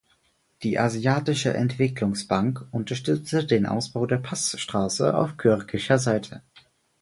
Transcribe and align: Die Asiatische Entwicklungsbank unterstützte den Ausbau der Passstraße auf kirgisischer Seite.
Die 0.63 0.79
Asiatische 0.79 1.53
Entwicklungsbank 1.53 2.65
unterstützte 2.71 3.45
den 3.45 3.67
Ausbau 3.67 4.07
der 4.07 4.17
Passstraße 4.17 5.15
auf 5.15 5.37
kirgisischer 5.37 5.99
Seite. 5.99 6.41